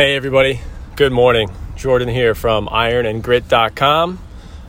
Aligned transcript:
Hey, 0.00 0.16
everybody. 0.16 0.62
Good 0.96 1.12
morning. 1.12 1.50
Jordan 1.76 2.08
here 2.08 2.34
from 2.34 2.68
ironandgrit.com. 2.68 4.18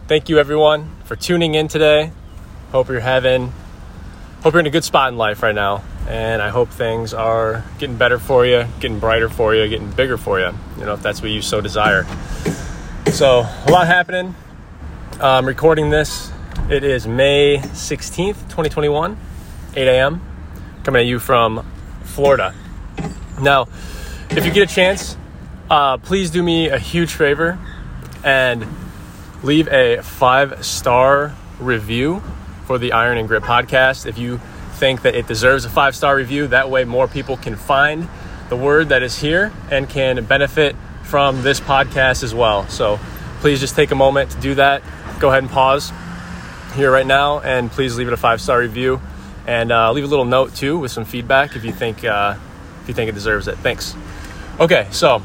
Thank 0.05 0.27
you, 0.27 0.37
everyone, 0.37 0.91
for 1.05 1.15
tuning 1.15 1.55
in 1.55 1.69
today. 1.69 2.11
Hope 2.73 2.89
you're 2.89 2.99
having, 2.99 3.53
hope 4.43 4.53
you're 4.53 4.59
in 4.59 4.65
a 4.65 4.71
good 4.71 4.83
spot 4.83 5.07
in 5.07 5.17
life 5.17 5.41
right 5.41 5.55
now. 5.55 5.85
And 6.09 6.41
I 6.41 6.49
hope 6.49 6.67
things 6.67 7.13
are 7.13 7.63
getting 7.79 7.95
better 7.95 8.19
for 8.19 8.45
you, 8.45 8.65
getting 8.81 8.99
brighter 8.99 9.29
for 9.29 9.55
you, 9.55 9.65
getting 9.69 9.89
bigger 9.91 10.17
for 10.17 10.37
you, 10.41 10.53
you 10.77 10.83
know, 10.83 10.95
if 10.95 11.01
that's 11.01 11.21
what 11.21 11.31
you 11.31 11.41
so 11.41 11.61
desire. 11.61 12.03
So, 13.13 13.47
a 13.67 13.71
lot 13.71 13.87
happening. 13.87 14.35
I'm 15.21 15.45
recording 15.45 15.91
this. 15.91 16.29
It 16.69 16.83
is 16.83 17.07
May 17.07 17.59
16th, 17.59 18.49
2021, 18.49 19.17
8 19.77 19.87
a.m. 19.87 20.21
Coming 20.83 20.99
at 20.99 21.07
you 21.07 21.19
from 21.19 21.65
Florida. 22.03 22.53
Now, 23.39 23.69
if 24.31 24.45
you 24.45 24.51
get 24.51 24.69
a 24.69 24.73
chance, 24.73 25.15
uh, 25.71 25.97
please 25.97 26.29
do 26.29 26.43
me 26.43 26.67
a 26.67 26.77
huge 26.77 27.13
favor 27.13 27.57
and 28.25 28.67
leave 29.41 29.69
a 29.69 30.01
five 30.01 30.65
star 30.65 31.33
review 31.59 32.21
for 32.65 32.77
the 32.77 32.91
Iron 32.91 33.17
and 33.17 33.25
Grit 33.25 33.41
podcast. 33.43 34.05
If 34.05 34.17
you 34.17 34.39
think 34.73 35.03
that 35.03 35.15
it 35.15 35.27
deserves 35.27 35.63
a 35.63 35.69
five 35.69 35.95
star 35.95 36.13
review, 36.13 36.47
that 36.47 36.69
way 36.69 36.83
more 36.83 37.07
people 37.07 37.37
can 37.37 37.55
find 37.55 38.09
the 38.49 38.57
word 38.57 38.89
that 38.89 39.01
is 39.01 39.17
here 39.17 39.53
and 39.71 39.87
can 39.87 40.25
benefit 40.25 40.75
from 41.03 41.41
this 41.41 41.61
podcast 41.61 42.21
as 42.21 42.35
well. 42.35 42.67
So 42.67 42.99
please 43.39 43.61
just 43.61 43.73
take 43.73 43.91
a 43.91 43.95
moment 43.95 44.31
to 44.31 44.41
do 44.41 44.55
that. 44.55 44.83
Go 45.21 45.29
ahead 45.29 45.41
and 45.41 45.49
pause 45.49 45.93
here 46.75 46.91
right 46.91 47.07
now 47.07 47.39
and 47.39 47.71
please 47.71 47.95
leave 47.95 48.07
it 48.07 48.13
a 48.13 48.17
five 48.17 48.41
star 48.41 48.59
review 48.59 48.99
and 49.47 49.71
uh, 49.71 49.93
leave 49.93 50.03
a 50.03 50.07
little 50.07 50.25
note 50.25 50.53
too 50.53 50.77
with 50.79 50.91
some 50.91 51.05
feedback 51.05 51.55
if 51.55 51.63
you 51.63 51.71
think 51.71 52.03
uh, 52.03 52.35
if 52.81 52.89
you 52.89 52.93
think 52.93 53.07
it 53.07 53.15
deserves 53.15 53.47
it. 53.47 53.57
Thanks. 53.59 53.95
Okay, 54.59 54.89
so 54.91 55.21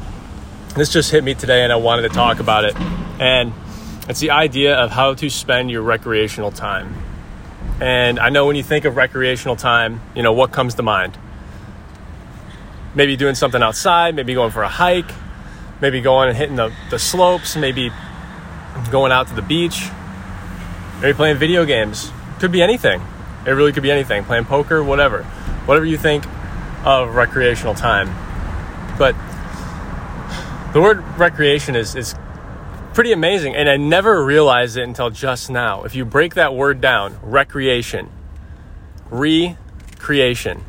this 0.79 0.89
just 0.89 1.11
hit 1.11 1.23
me 1.23 1.33
today 1.33 1.63
and 1.63 1.73
I 1.73 1.77
wanted 1.77 2.03
to 2.03 2.09
talk 2.09 2.39
about 2.39 2.65
it. 2.65 2.75
And 3.19 3.53
it's 4.07 4.19
the 4.19 4.31
idea 4.31 4.75
of 4.75 4.91
how 4.91 5.13
to 5.15 5.29
spend 5.29 5.71
your 5.71 5.81
recreational 5.81 6.51
time. 6.51 6.95
And 7.79 8.19
I 8.19 8.29
know 8.29 8.45
when 8.45 8.55
you 8.55 8.63
think 8.63 8.85
of 8.85 8.95
recreational 8.95 9.55
time, 9.55 10.01
you 10.15 10.23
know, 10.23 10.33
what 10.33 10.51
comes 10.51 10.75
to 10.75 10.83
mind? 10.83 11.17
Maybe 12.95 13.15
doing 13.15 13.35
something 13.35 13.61
outside, 13.61 14.15
maybe 14.15 14.33
going 14.33 14.51
for 14.51 14.63
a 14.63 14.69
hike, 14.69 15.11
maybe 15.81 16.01
going 16.01 16.29
and 16.29 16.37
hitting 16.37 16.55
the, 16.55 16.73
the 16.89 16.99
slopes, 16.99 17.55
maybe 17.55 17.91
going 18.91 19.11
out 19.11 19.27
to 19.27 19.35
the 19.35 19.41
beach, 19.41 19.89
maybe 21.01 21.13
playing 21.13 21.37
video 21.37 21.65
games. 21.65 22.11
Could 22.39 22.51
be 22.51 22.61
anything. 22.61 23.01
It 23.45 23.51
really 23.51 23.71
could 23.71 23.83
be 23.83 23.91
anything. 23.91 24.23
Playing 24.23 24.45
poker, 24.45 24.83
whatever. 24.83 25.23
Whatever 25.65 25.85
you 25.85 25.97
think 25.97 26.25
of 26.85 27.15
recreational 27.15 27.75
time. 27.75 28.07
But 28.97 29.15
the 30.73 30.81
word 30.81 31.03
recreation 31.17 31.75
is, 31.75 31.95
is 31.95 32.15
pretty 32.93 33.11
amazing, 33.11 33.55
and 33.55 33.69
I 33.69 33.77
never 33.77 34.23
realized 34.23 34.75
it 34.75 34.83
until 34.83 35.09
just 35.09 35.49
now. 35.49 35.83
If 35.83 35.95
you 35.95 36.03
break 36.03 36.35
that 36.35 36.53
word 36.53 36.81
down, 36.81 37.17
recreation, 37.21 38.09
recreation. 39.09 40.63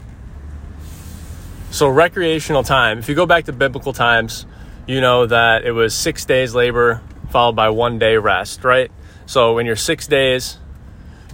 So, 1.71 1.89
recreational 1.89 2.63
time, 2.63 2.99
if 2.99 3.09
you 3.09 3.15
go 3.15 3.27
back 3.27 3.45
to 3.47 3.53
biblical 3.53 3.93
times, 3.93 4.47
you 4.87 5.01
know 5.01 5.27
that 5.27 5.65
it 5.65 5.73
was 5.73 5.95
six 5.95 6.25
days 6.25 6.55
labor 6.55 7.03
followed 7.31 7.57
by 7.57 7.69
one 7.69 7.99
day 7.99 8.17
rest, 8.17 8.65
right? 8.65 8.91
So, 9.27 9.59
in 9.59 9.67
your 9.67 9.77
six 9.77 10.07
days, 10.07 10.59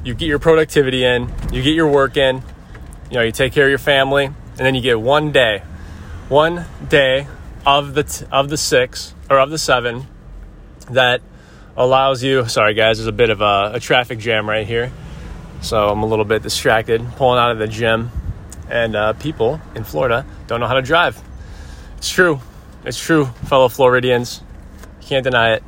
you 0.04 0.14
get 0.14 0.26
your 0.26 0.38
productivity 0.38 1.04
in, 1.04 1.32
you 1.52 1.62
get 1.62 1.74
your 1.74 1.88
work 1.88 2.16
in, 2.16 2.42
you 3.10 3.16
know, 3.16 3.22
you 3.22 3.32
take 3.32 3.52
care 3.52 3.64
of 3.64 3.70
your 3.70 3.78
family, 3.78 4.26
and 4.26 4.58
then 4.58 4.74
you 4.74 4.80
get 4.80 5.00
one 5.00 5.32
day, 5.32 5.62
one 6.28 6.66
day 6.88 7.26
of 7.66 7.94
the 7.94 8.04
t- 8.04 8.26
of 8.30 8.48
the 8.48 8.56
six 8.56 9.14
or 9.30 9.38
of 9.38 9.50
the 9.50 9.58
seven 9.58 10.06
that 10.90 11.22
allows 11.76 12.22
you. 12.22 12.46
Sorry, 12.48 12.74
guys, 12.74 12.98
there's 12.98 13.06
a 13.06 13.12
bit 13.12 13.30
of 13.30 13.40
a, 13.40 13.72
a 13.74 13.80
traffic 13.80 14.18
jam 14.18 14.48
right 14.48 14.66
here, 14.66 14.92
so 15.62 15.88
I'm 15.88 16.02
a 16.02 16.06
little 16.06 16.24
bit 16.24 16.42
distracted 16.42 17.04
pulling 17.16 17.38
out 17.38 17.50
of 17.50 17.58
the 17.58 17.68
gym, 17.68 18.10
and 18.68 18.94
uh, 18.94 19.12
people 19.14 19.60
in 19.74 19.84
Florida 19.84 20.26
don't 20.46 20.60
know 20.60 20.66
how 20.66 20.74
to 20.74 20.82
drive. 20.82 21.20
It's 21.98 22.10
true. 22.10 22.40
It's 22.84 23.00
true, 23.02 23.26
fellow 23.46 23.68
Floridians. 23.68 24.42
Can't 25.00 25.24
deny 25.24 25.54
it. 25.54 25.64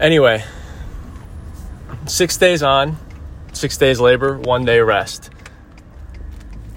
Anyway, 0.00 0.44
six 2.06 2.36
days 2.36 2.62
on, 2.62 2.96
six 3.52 3.76
days 3.76 4.00
labor, 4.00 4.38
one 4.38 4.64
day 4.64 4.80
rest. 4.80 5.30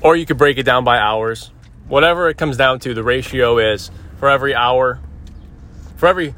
Or 0.02 0.16
you 0.16 0.26
could 0.26 0.38
break 0.38 0.58
it 0.58 0.64
down 0.64 0.84
by 0.84 0.98
hours 0.98 1.52
whatever 1.92 2.30
it 2.30 2.38
comes 2.38 2.56
down 2.56 2.80
to, 2.80 2.94
the 2.94 3.04
ratio 3.04 3.58
is 3.58 3.92
for 4.18 4.30
every 4.30 4.56
hour, 4.56 5.00
for 5.98 6.08
every 6.08 6.34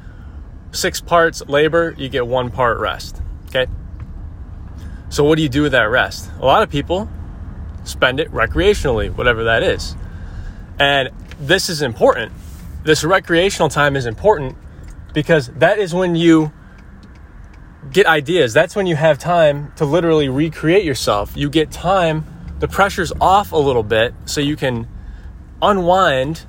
six 0.72 1.00
parts 1.00 1.44
labor, 1.48 1.94
you 1.96 2.10
get 2.10 2.26
one 2.26 2.50
part 2.50 2.80
rest. 2.80 3.22
Okay? 3.50 3.68
So, 5.10 5.24
what 5.24 5.36
do 5.36 5.44
you 5.44 5.50
do 5.50 5.62
with 5.62 5.74
that 5.74 5.84
rest? 5.84 6.32
A 6.40 6.46
lot 6.46 6.64
of 6.64 6.72
people 6.72 7.08
spend 7.84 8.20
it 8.20 8.32
recreationally, 8.32 9.16
whatever 9.16 9.44
that 9.44 9.62
is. 9.62 9.96
And 10.80 11.10
this 11.40 11.70
is 11.70 11.84
important. 11.84 12.32
This 12.84 13.04
recreational 13.04 13.70
time 13.70 13.96
is 13.96 14.08
important 14.08 14.58
because 15.14 15.50
that 15.50 15.78
is 15.78 15.94
when 15.94 16.16
you 16.16 16.52
get 17.92 18.08
ideas. 18.08 18.54
That's 18.54 18.76
when 18.76 18.88
you 18.88 18.96
have 18.96 19.20
time 19.20 19.72
to 19.76 19.86
literally 19.86 20.30
recreate 20.30 20.84
yourself. 20.84 21.38
You 21.38 21.52
get 21.52 21.70
time, 21.70 22.26
the 22.58 22.68
pressure's 22.68 23.14
off 23.22 23.52
a 23.52 23.58
little 23.58 23.84
bit 23.84 24.16
so 24.26 24.42
you 24.42 24.56
can 24.56 24.88
unwind 25.64 26.46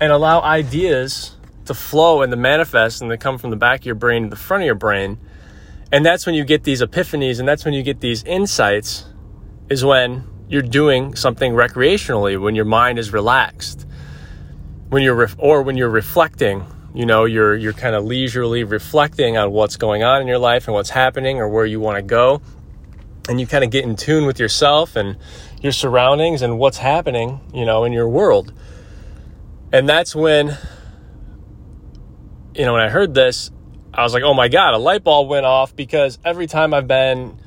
and 0.00 0.12
allow 0.12 0.40
ideas 0.40 1.36
to 1.66 1.74
flow 1.74 2.22
and 2.22 2.30
to 2.30 2.36
manifest 2.36 3.02
and 3.02 3.10
to 3.10 3.16
come 3.16 3.38
from 3.38 3.50
the 3.50 3.56
back 3.56 3.80
of 3.80 3.86
your 3.86 3.94
brain 3.94 4.24
to 4.24 4.28
the 4.30 4.36
front 4.36 4.62
of 4.62 4.66
your 4.66 4.74
brain. 4.74 5.18
And 5.92 6.06
that's 6.06 6.24
when 6.26 6.34
you 6.34 6.44
get 6.44 6.64
these 6.64 6.80
epiphanies 6.80 7.38
and 7.38 7.46
that's 7.46 7.64
when 7.64 7.74
you 7.74 7.82
get 7.82 8.00
these 8.00 8.24
insights, 8.24 9.06
is 9.68 9.84
when 9.84 10.24
you're 10.48 10.62
doing 10.62 11.14
something 11.14 11.52
recreationally, 11.52 12.40
when 12.40 12.54
your 12.54 12.64
mind 12.64 12.98
is 12.98 13.12
relaxed, 13.12 13.86
when 14.88 15.02
you're, 15.02 15.14
ref- 15.14 15.36
or 15.38 15.62
when 15.62 15.76
you're 15.76 15.90
reflecting. 15.90 16.64
You 16.94 17.06
know, 17.06 17.24
you're, 17.24 17.56
you're 17.56 17.72
kind 17.72 17.94
of 17.94 18.04
leisurely 18.04 18.64
reflecting 18.64 19.38
on 19.38 19.50
what's 19.50 19.76
going 19.76 20.02
on 20.02 20.20
in 20.20 20.26
your 20.26 20.38
life 20.38 20.68
and 20.68 20.74
what's 20.74 20.90
happening 20.90 21.38
or 21.38 21.48
where 21.48 21.64
you 21.64 21.80
want 21.80 21.96
to 21.96 22.02
go. 22.02 22.42
And 23.28 23.40
you 23.40 23.46
kind 23.46 23.62
of 23.62 23.70
get 23.70 23.84
in 23.84 23.94
tune 23.94 24.26
with 24.26 24.40
yourself 24.40 24.96
and 24.96 25.16
your 25.60 25.72
surroundings 25.72 26.42
and 26.42 26.58
what's 26.58 26.78
happening, 26.78 27.40
you 27.54 27.64
know, 27.64 27.84
in 27.84 27.92
your 27.92 28.08
world. 28.08 28.52
And 29.72 29.88
that's 29.88 30.14
when, 30.14 30.58
you 32.54 32.64
know, 32.64 32.72
when 32.72 32.82
I 32.82 32.88
heard 32.88 33.14
this, 33.14 33.50
I 33.94 34.02
was 34.02 34.12
like, 34.12 34.22
oh 34.22 34.34
my 34.34 34.48
God, 34.48 34.74
a 34.74 34.78
light 34.78 35.04
bulb 35.04 35.28
went 35.28 35.46
off 35.46 35.76
because 35.76 36.18
every 36.24 36.46
time 36.46 36.74
I've 36.74 36.88
been 36.88 37.38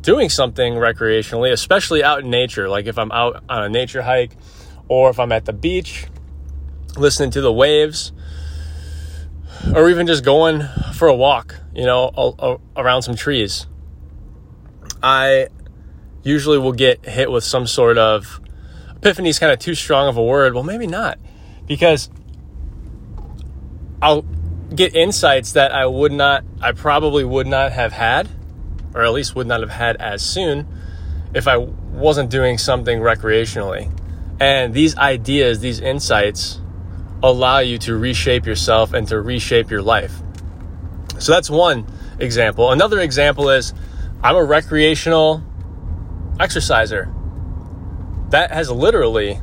doing 0.00 0.28
something 0.28 0.74
recreationally, 0.74 1.52
especially 1.52 2.02
out 2.02 2.20
in 2.20 2.30
nature, 2.30 2.68
like 2.68 2.86
if 2.86 2.98
I'm 2.98 3.12
out 3.12 3.42
on 3.48 3.64
a 3.64 3.68
nature 3.68 4.02
hike 4.02 4.32
or 4.88 5.10
if 5.10 5.18
I'm 5.18 5.32
at 5.32 5.44
the 5.44 5.52
beach 5.52 6.06
listening 6.96 7.30
to 7.32 7.40
the 7.40 7.52
waves 7.52 8.12
or 9.74 9.90
even 9.90 10.06
just 10.06 10.24
going 10.24 10.62
for 10.92 11.08
a 11.08 11.14
walk, 11.14 11.56
you 11.74 11.84
know, 11.84 12.60
around 12.76 13.02
some 13.02 13.16
trees, 13.16 13.66
I 15.04 15.48
usually 16.22 16.56
will 16.56 16.72
get 16.72 17.04
hit 17.04 17.30
with 17.30 17.44
some 17.44 17.66
sort 17.66 17.98
of 17.98 18.40
epiphany 18.88 19.28
is 19.28 19.38
kind 19.38 19.52
of 19.52 19.58
too 19.58 19.74
strong 19.74 20.08
of 20.08 20.16
a 20.16 20.24
word. 20.24 20.54
Well, 20.54 20.62
maybe 20.62 20.86
not, 20.86 21.18
because 21.66 22.08
I'll 24.00 24.22
get 24.74 24.96
insights 24.96 25.52
that 25.52 25.72
I 25.72 25.84
would 25.84 26.10
not, 26.10 26.42
I 26.62 26.72
probably 26.72 27.22
would 27.22 27.46
not 27.46 27.72
have 27.72 27.92
had, 27.92 28.30
or 28.94 29.02
at 29.02 29.12
least 29.12 29.36
would 29.36 29.46
not 29.46 29.60
have 29.60 29.68
had 29.68 29.96
as 29.96 30.22
soon 30.22 30.66
if 31.34 31.46
I 31.46 31.58
wasn't 31.58 32.30
doing 32.30 32.56
something 32.56 33.00
recreationally. 33.00 33.92
And 34.40 34.72
these 34.72 34.96
ideas, 34.96 35.60
these 35.60 35.80
insights, 35.80 36.62
allow 37.22 37.58
you 37.58 37.76
to 37.80 37.94
reshape 37.94 38.46
yourself 38.46 38.94
and 38.94 39.06
to 39.08 39.20
reshape 39.20 39.70
your 39.70 39.82
life. 39.82 40.14
So 41.18 41.32
that's 41.32 41.50
one 41.50 41.86
example. 42.18 42.72
Another 42.72 43.00
example 43.00 43.50
is 43.50 43.74
I'm 44.24 44.36
a 44.36 44.42
recreational 44.42 45.44
exerciser. 46.40 47.14
That 48.30 48.50
has 48.52 48.70
literally, 48.70 49.38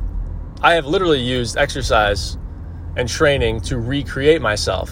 I 0.60 0.74
have 0.74 0.86
literally 0.86 1.20
used 1.20 1.56
exercise 1.56 2.36
and 2.96 3.08
training 3.08 3.60
to 3.60 3.78
recreate 3.78 4.42
myself. 4.42 4.90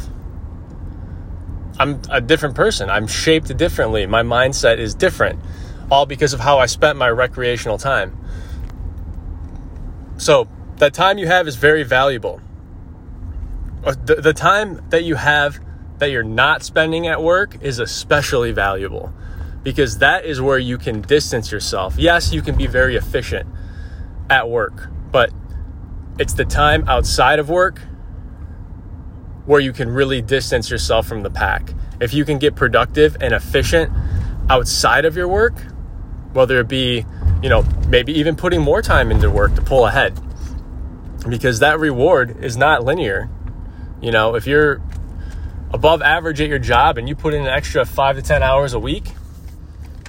I'm 1.80 2.00
a 2.08 2.20
different 2.20 2.54
person. 2.54 2.88
I'm 2.88 3.08
shaped 3.08 3.56
differently. 3.56 4.06
My 4.06 4.22
mindset 4.22 4.78
is 4.78 4.94
different, 4.94 5.40
all 5.90 6.06
because 6.06 6.32
of 6.32 6.38
how 6.38 6.60
I 6.60 6.66
spent 6.66 6.96
my 6.96 7.10
recreational 7.10 7.76
time. 7.76 8.16
So, 10.18 10.46
that 10.76 10.94
time 10.94 11.18
you 11.18 11.26
have 11.26 11.48
is 11.48 11.56
very 11.56 11.82
valuable. 11.82 12.40
Uh, 13.82 13.96
the, 14.04 14.14
the 14.16 14.34
time 14.34 14.88
that 14.90 15.02
you 15.02 15.16
have 15.16 15.58
that 15.98 16.12
you're 16.12 16.22
not 16.22 16.62
spending 16.62 17.08
at 17.08 17.20
work 17.20 17.56
is 17.60 17.80
especially 17.80 18.52
valuable 18.52 19.12
because 19.62 19.98
that 19.98 20.24
is 20.24 20.40
where 20.40 20.58
you 20.58 20.78
can 20.78 21.02
distance 21.02 21.52
yourself. 21.52 21.96
Yes, 21.98 22.32
you 22.32 22.42
can 22.42 22.56
be 22.56 22.66
very 22.66 22.96
efficient 22.96 23.48
at 24.28 24.48
work, 24.48 24.88
but 25.10 25.30
it's 26.18 26.34
the 26.34 26.44
time 26.44 26.88
outside 26.88 27.38
of 27.38 27.48
work 27.48 27.80
where 29.46 29.60
you 29.60 29.72
can 29.72 29.88
really 29.88 30.22
distance 30.22 30.70
yourself 30.70 31.06
from 31.06 31.22
the 31.22 31.30
pack. 31.30 31.72
If 32.00 32.14
you 32.14 32.24
can 32.24 32.38
get 32.38 32.54
productive 32.54 33.16
and 33.20 33.34
efficient 33.34 33.92
outside 34.48 35.04
of 35.04 35.16
your 35.16 35.28
work, 35.28 35.58
whether 36.32 36.60
it 36.60 36.68
be, 36.68 37.04
you 37.42 37.48
know, 37.48 37.64
maybe 37.88 38.12
even 38.12 38.36
putting 38.36 38.60
more 38.60 38.82
time 38.82 39.10
into 39.10 39.30
work 39.30 39.54
to 39.56 39.62
pull 39.62 39.86
ahead, 39.86 40.18
because 41.28 41.58
that 41.58 41.78
reward 41.78 42.42
is 42.42 42.56
not 42.56 42.84
linear. 42.84 43.28
You 44.00 44.12
know, 44.12 44.34
if 44.36 44.46
you're 44.46 44.80
above 45.72 46.00
average 46.02 46.40
at 46.40 46.48
your 46.48 46.58
job 46.58 46.96
and 46.98 47.08
you 47.08 47.14
put 47.14 47.34
in 47.34 47.42
an 47.42 47.48
extra 47.48 47.84
five 47.84 48.16
to 48.16 48.22
10 48.22 48.42
hours 48.42 48.72
a 48.72 48.78
week, 48.78 49.12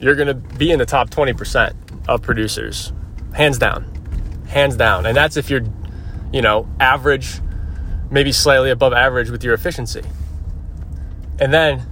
you're 0.02 0.16
going 0.16 0.28
to 0.28 0.34
be 0.34 0.72
in 0.72 0.80
the 0.80 0.86
top 0.86 1.10
20% 1.10 1.74
of 2.10 2.22
producers, 2.22 2.92
hands 3.34 3.58
down, 3.58 3.86
hands 4.48 4.76
down. 4.76 5.06
And 5.06 5.16
that's 5.16 5.38
if 5.38 5.50
you're, 5.50 5.64
you 6.34 6.42
know, 6.42 6.68
average, 6.80 7.40
maybe 8.10 8.32
slightly 8.32 8.72
above 8.72 8.94
average 8.94 9.30
with 9.30 9.44
your 9.44 9.54
efficiency. 9.54 10.02
And 11.40 11.54
then, 11.54 11.84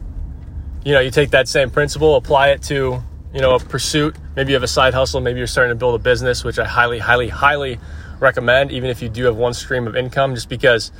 you 0.84 0.94
know, 0.94 1.00
you 1.00 1.12
take 1.12 1.30
that 1.32 1.48
same 1.48 1.70
principle, 1.70 2.16
apply 2.16 2.50
it 2.50 2.64
to, 2.64 3.02
you 3.34 3.42
know, 3.42 3.56
a 3.56 3.60
pursuit. 3.60 4.16
Maybe 4.36 4.52
you 4.52 4.56
have 4.56 4.64
a 4.64 4.68
side 4.68 4.94
hustle. 4.94 5.22
Maybe 5.22 5.38
you're 5.38 5.48
starting 5.48 5.72
to 5.72 5.76
build 5.76 5.96
a 5.96 6.04
business, 6.04 6.44
which 6.44 6.58
I 6.58 6.66
highly, 6.66 7.00
highly, 7.00 7.30
highly 7.30 7.80
recommend, 8.20 8.72
even 8.72 8.90
if 8.90 9.02
you 9.02 9.10
do 9.10 9.26
have 9.26 9.36
one 9.36 9.54
stream 9.54 9.88
of 9.88 9.96
income, 9.96 10.34
just 10.34 10.50
because, 10.50 10.92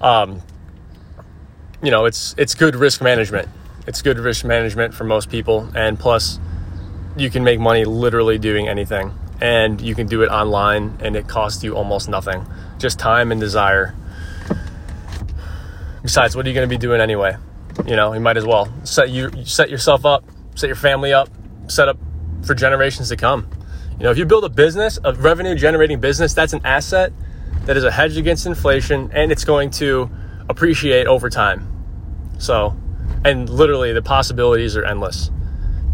um, 0.00 0.42
you 1.82 1.90
know, 1.90 2.04
it's 2.04 2.34
it's 2.36 2.54
good 2.54 2.76
risk 2.76 3.02
management. 3.02 3.48
It's 3.86 4.02
good 4.02 4.18
risk 4.18 4.44
management 4.44 4.94
for 4.94 5.04
most 5.04 5.30
people, 5.30 5.68
and 5.74 5.98
plus, 5.98 6.38
you 7.16 7.30
can 7.30 7.44
make 7.44 7.58
money 7.58 7.84
literally 7.84 8.38
doing 8.38 8.68
anything, 8.68 9.12
and 9.40 9.80
you 9.80 9.94
can 9.94 10.06
do 10.06 10.22
it 10.22 10.28
online, 10.28 10.98
and 11.00 11.16
it 11.16 11.28
costs 11.28 11.62
you 11.64 11.76
almost 11.76 12.08
nothing, 12.08 12.46
just 12.78 12.98
time 12.98 13.32
and 13.32 13.40
desire. 13.40 13.94
Besides, 16.02 16.34
what 16.34 16.46
are 16.46 16.48
you 16.48 16.54
going 16.54 16.68
to 16.68 16.74
be 16.74 16.78
doing 16.78 17.00
anyway? 17.00 17.36
You 17.86 17.96
know, 17.96 18.12
you 18.12 18.20
might 18.20 18.36
as 18.36 18.44
well 18.44 18.72
set 18.84 19.10
you 19.10 19.30
set 19.44 19.70
yourself 19.70 20.04
up, 20.04 20.24
set 20.54 20.66
your 20.66 20.76
family 20.76 21.12
up, 21.12 21.28
set 21.68 21.88
up 21.88 21.98
for 22.42 22.54
generations 22.54 23.08
to 23.08 23.16
come. 23.16 23.48
You 23.98 24.04
know, 24.04 24.10
if 24.10 24.18
you 24.18 24.24
build 24.24 24.44
a 24.44 24.48
business, 24.48 24.98
a 25.04 25.12
revenue 25.12 25.54
generating 25.54 26.00
business, 26.00 26.32
that's 26.32 26.52
an 26.52 26.62
asset 26.64 27.12
that 27.66 27.76
is 27.76 27.84
a 27.84 27.90
hedge 27.90 28.16
against 28.16 28.46
inflation 28.46 29.10
and 29.12 29.30
it's 29.30 29.44
going 29.44 29.70
to 29.72 30.10
appreciate 30.48 31.06
over 31.06 31.28
time. 31.28 31.66
So, 32.38 32.76
and 33.24 33.48
literally 33.48 33.92
the 33.92 34.02
possibilities 34.02 34.76
are 34.76 34.84
endless. 34.84 35.30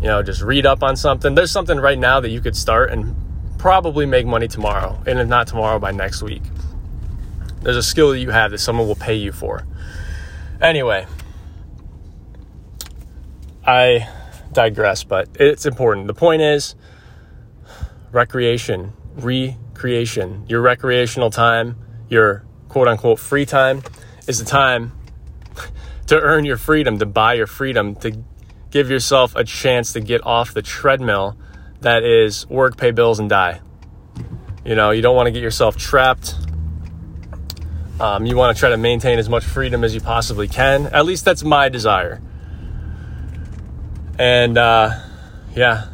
You 0.00 0.08
know, 0.08 0.22
just 0.22 0.42
read 0.42 0.66
up 0.66 0.82
on 0.82 0.96
something. 0.96 1.34
There's 1.34 1.50
something 1.50 1.78
right 1.78 1.98
now 1.98 2.20
that 2.20 2.28
you 2.28 2.40
could 2.40 2.56
start 2.56 2.90
and 2.90 3.16
probably 3.58 4.06
make 4.06 4.26
money 4.26 4.48
tomorrow, 4.48 5.02
and 5.06 5.18
if 5.18 5.26
not 5.26 5.46
tomorrow, 5.46 5.78
by 5.78 5.90
next 5.90 6.22
week. 6.22 6.42
There's 7.62 7.76
a 7.76 7.82
skill 7.82 8.10
that 8.10 8.18
you 8.18 8.30
have 8.30 8.50
that 8.52 8.58
someone 8.58 8.86
will 8.86 8.94
pay 8.94 9.14
you 9.14 9.32
for. 9.32 9.66
Anyway, 10.60 11.06
I 13.66 14.08
digress, 14.52 15.02
but 15.02 15.28
it's 15.40 15.66
important. 15.66 16.06
The 16.06 16.14
point 16.14 16.42
is 16.42 16.76
recreation, 18.12 18.92
recreation, 19.16 20.46
your 20.48 20.60
recreational 20.60 21.30
time, 21.30 21.76
your 22.08 22.44
quote 22.68 22.88
unquote 22.88 23.18
free 23.18 23.46
time 23.46 23.82
is 24.28 24.38
the 24.38 24.44
time 24.44 24.92
to 26.06 26.20
earn 26.20 26.44
your 26.44 26.56
freedom, 26.56 26.98
to 26.98 27.06
buy 27.06 27.34
your 27.34 27.46
freedom, 27.46 27.94
to 27.96 28.22
give 28.70 28.90
yourself 28.90 29.34
a 29.36 29.44
chance 29.44 29.92
to 29.94 30.00
get 30.00 30.24
off 30.24 30.52
the 30.52 30.62
treadmill 30.62 31.36
that 31.80 32.02
is 32.02 32.48
work, 32.48 32.76
pay 32.76 32.90
bills, 32.90 33.18
and 33.18 33.28
die. 33.28 33.60
You 34.64 34.74
know, 34.74 34.90
you 34.90 35.02
don't 35.02 35.14
want 35.14 35.26
to 35.26 35.30
get 35.30 35.42
yourself 35.42 35.76
trapped. 35.76 36.34
Um, 38.00 38.26
you 38.26 38.36
want 38.36 38.56
to 38.56 38.60
try 38.60 38.70
to 38.70 38.76
maintain 38.76 39.18
as 39.18 39.28
much 39.28 39.44
freedom 39.44 39.84
as 39.84 39.94
you 39.94 40.00
possibly 40.00 40.48
can. 40.48 40.86
At 40.88 41.06
least 41.06 41.24
that's 41.24 41.44
my 41.44 41.68
desire. 41.68 42.20
And 44.18 44.58
uh, 44.58 44.98
yeah, 45.54 45.88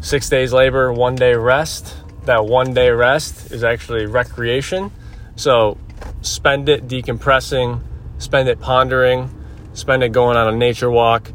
six 0.00 0.28
days 0.28 0.52
labor, 0.52 0.92
one 0.92 1.14
day 1.14 1.34
rest. 1.34 1.96
That 2.24 2.46
one 2.46 2.74
day 2.74 2.90
rest 2.90 3.52
is 3.52 3.64
actually 3.64 4.06
recreation. 4.06 4.90
So 5.36 5.78
spend 6.22 6.68
it 6.68 6.88
decompressing, 6.88 7.82
spend 8.18 8.48
it 8.48 8.60
pondering, 8.60 9.30
spend 9.74 10.02
it 10.02 10.12
going 10.12 10.36
on 10.36 10.52
a 10.52 10.56
nature 10.56 10.90
walk. 10.90 11.32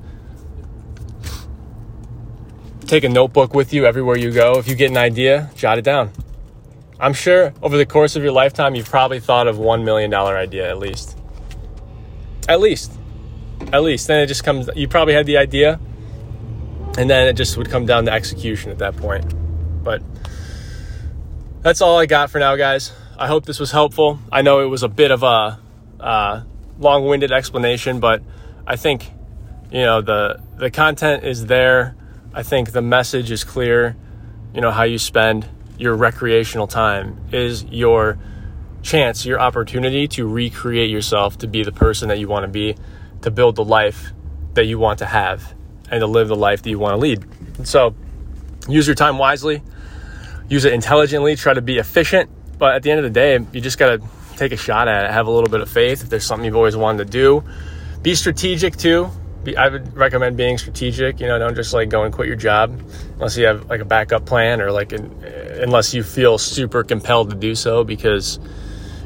Take 2.86 3.04
a 3.04 3.10
notebook 3.10 3.54
with 3.54 3.74
you 3.74 3.86
everywhere 3.86 4.16
you 4.16 4.32
go. 4.32 4.60
If 4.60 4.68
you 4.68 4.76
get 4.76 4.92
an 4.92 4.98
idea, 4.98 5.50
jot 5.56 5.78
it 5.78 5.84
down. 5.84 6.12
I'm 7.00 7.14
sure 7.14 7.54
over 7.62 7.78
the 7.78 7.86
course 7.86 8.16
of 8.16 8.24
your 8.24 8.32
lifetime, 8.32 8.76
you've 8.76 8.90
probably 8.90 9.20
thought 9.20 9.48
of 9.48 9.58
$1 9.58 9.84
million 9.84 10.14
idea 10.14 10.70
at 10.70 10.78
least. 10.78 11.18
At 12.48 12.60
least. 12.60 12.92
At 13.74 13.82
least. 13.82 14.08
Then 14.08 14.22
it 14.22 14.28
just 14.28 14.44
comes, 14.44 14.70
you 14.76 14.88
probably 14.88 15.16
had 15.16 15.26
the 15.26 15.38
idea, 15.38 15.80
and 16.98 17.10
then 17.10 17.28
it 17.28 17.34
just 17.34 17.58
would 17.58 17.70
come 17.70 17.86
down 17.86 18.06
to 18.06 18.12
execution 18.12 18.72
at 18.72 18.78
that 18.78 18.96
point. 18.96 19.34
But 19.84 20.04
that's 21.62 21.82
all 21.82 21.98
I 21.98 22.06
got 22.06 22.30
for 22.30 22.38
now, 22.38 22.56
guys. 22.56 22.94
I 23.18 23.28
hope 23.28 23.46
this 23.46 23.60
was 23.60 23.72
helpful. 23.72 24.20
I 24.32 24.44
know 24.44 24.60
it 24.60 24.68
was 24.68 24.84
a 24.84 24.88
bit 24.88 25.10
of 25.10 25.24
a 25.24 25.60
uh, 26.00 26.44
long-winded 26.78 27.32
explanation, 27.32 28.00
but 28.00 28.22
I 28.68 28.76
think 28.76 29.12
you 29.72 29.82
know 29.82 30.02
the 30.02 30.42
the 30.58 30.70
content 30.70 31.24
is 31.24 31.48
there. 31.48 31.96
I 32.36 32.44
think 32.44 32.74
the 32.74 32.82
message 32.82 33.32
is 33.32 33.46
clear. 33.46 33.96
You 34.54 34.60
know 34.60 34.72
how 34.72 34.84
you 34.84 34.98
spend 34.98 35.48
your 35.78 35.96
recreational 35.96 36.68
time 36.68 37.18
is 37.32 37.64
your 37.64 38.18
chance, 38.82 39.26
your 39.26 39.40
opportunity 39.40 40.10
to 40.10 40.28
recreate 40.28 40.90
yourself 40.90 41.38
to 41.40 41.48
be 41.48 41.64
the 41.64 41.72
person 41.72 42.10
that 42.10 42.20
you 42.20 42.28
want 42.28 42.44
to 42.44 42.50
be, 42.50 42.76
to 43.22 43.32
build 43.32 43.56
the 43.56 43.64
life 43.64 44.12
that 44.54 44.66
you 44.66 44.78
want 44.78 45.00
to 45.00 45.06
have, 45.06 45.56
and 45.90 46.02
to 46.02 46.08
live 46.08 46.28
the 46.28 46.36
life 46.36 46.62
that 46.62 46.70
you 46.70 46.78
want 46.78 46.92
to 46.92 46.98
lead. 46.98 47.26
And 47.58 47.66
so, 47.66 47.96
use 48.68 48.86
your 48.86 48.96
time 48.96 49.18
wisely, 49.18 49.64
use 50.50 50.66
it 50.66 50.74
intelligently, 50.74 51.38
try 51.38 51.54
to 51.54 51.62
be 51.62 51.78
efficient. 51.78 52.30
But 52.58 52.76
at 52.76 52.84
the 52.84 52.92
end 52.92 53.00
of 53.00 53.06
the 53.06 53.18
day, 53.18 53.40
you 53.54 53.62
just 53.62 53.78
got 53.78 54.02
to 54.02 54.08
take 54.36 54.52
a 54.52 54.58
shot 54.58 54.90
at 54.90 55.06
it. 55.06 55.12
Have 55.12 55.28
a 55.28 55.32
little 55.32 55.50
bit 55.50 55.62
of 55.62 55.70
faith. 55.70 56.04
If 56.04 56.10
there's 56.10 56.26
something 56.26 56.46
you've 56.46 56.58
always 56.58 56.76
wanted 56.76 57.06
to 57.06 57.10
do, 57.10 57.44
be 58.02 58.14
strategic 58.14 58.76
too. 58.76 59.10
I 59.54 59.70
would 59.70 59.96
recommend 59.96 60.38
being 60.38 60.58
strategic. 60.58 61.20
You 61.20 61.28
know, 61.28 61.38
don't 61.38 61.56
just 61.56 61.74
like 61.74 61.90
go 61.90 62.04
and 62.04 62.14
quit 62.14 62.28
your 62.28 62.36
job 62.36 62.80
unless 63.14 63.38
you 63.38 63.46
have 63.46 63.70
like 63.70 63.82
a 63.82 63.86
backup 63.86 64.26
plan 64.26 64.62
or 64.62 64.72
like 64.72 64.92
an, 64.92 65.24
unless 65.62 65.94
you 65.94 66.04
feel 66.04 66.38
super 66.38 66.84
compelled 66.84 67.30
to 67.30 67.36
do 67.36 67.54
so 67.56 67.84
because 67.84 68.40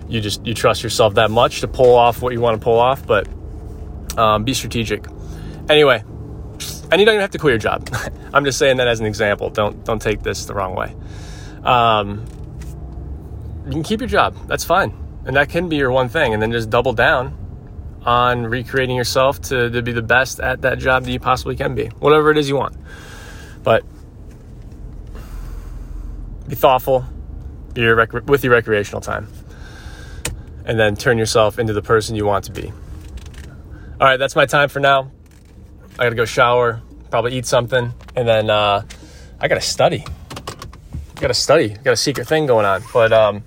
you 0.07 0.21
just 0.21 0.45
you 0.45 0.53
trust 0.53 0.83
yourself 0.83 1.15
that 1.15 1.31
much 1.31 1.61
to 1.61 1.67
pull 1.67 1.95
off 1.95 2.21
what 2.21 2.33
you 2.33 2.41
want 2.41 2.59
to 2.59 2.63
pull 2.63 2.79
off. 2.79 3.05
But 3.05 3.27
um, 4.17 4.43
be 4.43 4.53
strategic. 4.53 5.05
Anyway, 5.69 6.03
and 6.91 6.99
you 6.99 7.05
don't 7.05 7.15
even 7.15 7.21
have 7.21 7.31
to 7.31 7.37
quit 7.37 7.51
your 7.51 7.59
job. 7.59 7.89
I'm 8.33 8.45
just 8.45 8.57
saying 8.57 8.77
that 8.77 8.87
as 8.87 8.99
an 8.99 9.05
example. 9.05 9.49
Don't 9.49 9.83
don't 9.85 10.01
take 10.01 10.23
this 10.23 10.45
the 10.45 10.53
wrong 10.53 10.75
way. 10.75 10.95
Um, 11.63 12.25
you 13.65 13.71
can 13.71 13.83
keep 13.83 13.99
your 13.99 14.09
job. 14.09 14.35
That's 14.47 14.63
fine. 14.63 14.93
And 15.25 15.35
that 15.35 15.49
can 15.49 15.69
be 15.69 15.75
your 15.75 15.91
one 15.91 16.09
thing. 16.09 16.33
And 16.33 16.41
then 16.41 16.51
just 16.51 16.69
double 16.69 16.93
down 16.93 17.35
on 18.05 18.43
recreating 18.45 18.95
yourself 18.95 19.41
to, 19.41 19.69
to 19.69 19.81
be 19.81 19.91
the 19.91 20.01
best 20.01 20.39
at 20.39 20.61
that 20.61 20.79
job 20.79 21.03
that 21.03 21.11
you 21.11 21.19
possibly 21.19 21.55
can 21.55 21.75
be, 21.75 21.87
whatever 21.99 22.31
it 22.31 22.37
is 22.37 22.47
you 22.47 22.55
want. 22.55 22.75
But 23.63 23.83
be 26.47 26.55
thoughtful 26.55 27.05
with 27.75 28.43
your 28.43 28.53
recreational 28.53 29.01
time. 29.01 29.27
And 30.65 30.79
then 30.79 30.95
turn 30.95 31.17
yourself 31.17 31.59
into 31.59 31.73
the 31.73 31.81
person 31.81 32.15
you 32.15 32.25
want 32.25 32.45
to 32.45 32.51
be. 32.51 32.71
All 33.99 34.07
right, 34.07 34.17
that's 34.17 34.35
my 34.35 34.45
time 34.45 34.69
for 34.69 34.79
now. 34.79 35.11
I 35.93 36.03
gotta 36.03 36.15
go 36.15 36.25
shower, 36.25 36.81
probably 37.09 37.37
eat 37.37 37.45
something, 37.45 37.91
and 38.15 38.27
then 38.27 38.49
uh, 38.49 38.83
I 39.41 39.47
gotta 39.47 39.61
study. 39.61 40.05
I 41.17 41.19
gotta 41.19 41.33
study. 41.33 41.73
I 41.73 41.83
got 41.83 41.91
a 41.91 41.97
secret 41.97 42.27
thing 42.27 42.45
going 42.45 42.65
on, 42.65 42.81
but 42.93 43.11
um, 43.11 43.43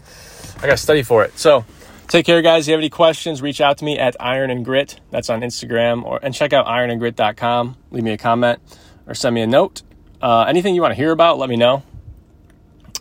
I 0.58 0.62
gotta 0.62 0.76
study 0.76 1.02
for 1.02 1.24
it. 1.24 1.38
So 1.38 1.64
take 2.12 2.26
care, 2.26 2.42
guys. 2.42 2.64
If 2.64 2.68
you 2.68 2.72
have 2.74 2.80
any 2.80 2.90
questions, 2.90 3.40
reach 3.40 3.62
out 3.62 3.78
to 3.78 3.86
me 3.86 3.98
at 3.98 4.14
Iron 4.20 4.50
and 4.50 4.66
Grit. 4.66 5.00
That's 5.10 5.30
on 5.30 5.40
Instagram, 5.40 6.04
or 6.04 6.20
and 6.22 6.34
check 6.34 6.52
out 6.52 6.66
ironandgrit.com. 6.66 7.76
Leave 7.90 8.04
me 8.04 8.12
a 8.12 8.18
comment 8.18 8.60
or 9.06 9.14
send 9.14 9.34
me 9.34 9.40
a 9.40 9.46
note. 9.46 9.80
Uh, 10.20 10.42
anything 10.42 10.74
you 10.74 10.82
want 10.82 10.92
to 10.92 10.96
hear 10.96 11.10
about, 11.10 11.38
let 11.38 11.48
me 11.48 11.56
know. 11.56 11.82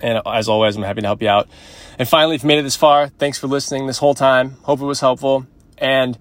And 0.01 0.21
as 0.25 0.47
always, 0.47 0.77
I'm 0.77 0.83
happy 0.83 1.01
to 1.01 1.07
help 1.07 1.21
you 1.21 1.27
out. 1.27 1.49
And 1.99 2.07
finally, 2.07 2.35
if 2.35 2.43
you 2.43 2.47
made 2.47 2.59
it 2.59 2.63
this 2.63 2.77
far, 2.77 3.09
thanks 3.09 3.37
for 3.37 3.47
listening 3.47 3.85
this 3.85 3.97
whole 3.97 4.15
time. 4.15 4.51
Hope 4.63 4.79
it 4.79 4.85
was 4.85 5.01
helpful. 5.01 5.45
And 5.77 6.17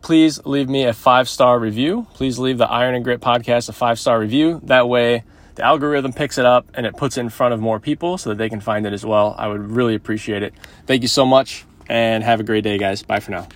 please 0.00 0.40
leave 0.46 0.68
me 0.68 0.84
a 0.84 0.92
five 0.92 1.28
star 1.28 1.58
review. 1.58 2.06
Please 2.14 2.38
leave 2.38 2.58
the 2.58 2.70
Iron 2.70 2.94
and 2.94 3.02
Grit 3.02 3.20
podcast 3.20 3.68
a 3.68 3.72
five 3.72 3.98
star 3.98 4.20
review. 4.20 4.60
That 4.62 4.88
way, 4.88 5.24
the 5.56 5.64
algorithm 5.64 6.12
picks 6.12 6.38
it 6.38 6.46
up 6.46 6.68
and 6.74 6.86
it 6.86 6.96
puts 6.96 7.18
it 7.18 7.22
in 7.22 7.28
front 7.28 7.54
of 7.54 7.60
more 7.60 7.80
people 7.80 8.18
so 8.18 8.30
that 8.30 8.38
they 8.38 8.48
can 8.48 8.60
find 8.60 8.86
it 8.86 8.92
as 8.92 9.04
well. 9.04 9.34
I 9.36 9.48
would 9.48 9.72
really 9.72 9.96
appreciate 9.96 10.44
it. 10.44 10.54
Thank 10.86 11.02
you 11.02 11.08
so 11.08 11.26
much 11.26 11.66
and 11.88 12.24
have 12.24 12.40
a 12.40 12.44
great 12.44 12.64
day, 12.64 12.78
guys. 12.78 13.02
Bye 13.02 13.20
for 13.20 13.30
now. 13.30 13.48